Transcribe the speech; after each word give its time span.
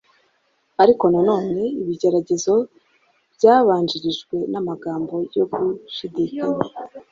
Ariko 0.83 1.03
na 1.13 1.21
none 1.29 1.61
ibigeragezo 1.81 2.53
byabanjirijwe 3.35 4.37
n'amagambo 4.51 5.15
yo 5.37 5.45
gushidikanya, 5.51 6.69